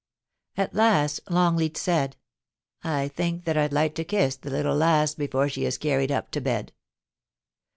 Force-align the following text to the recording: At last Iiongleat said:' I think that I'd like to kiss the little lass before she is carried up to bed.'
At 0.57 0.73
last 0.73 1.23
Iiongleat 1.27 1.77
said:' 1.77 2.17
I 2.83 3.07
think 3.09 3.45
that 3.45 3.55
I'd 3.55 3.71
like 3.71 3.93
to 3.93 4.03
kiss 4.03 4.35
the 4.35 4.49
little 4.49 4.75
lass 4.75 5.13
before 5.13 5.47
she 5.47 5.63
is 5.65 5.77
carried 5.77 6.11
up 6.11 6.31
to 6.31 6.41
bed.' 6.41 6.73